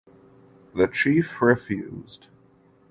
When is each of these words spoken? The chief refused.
The 0.73 0.87
chief 0.87 1.43
refused. 1.43 2.25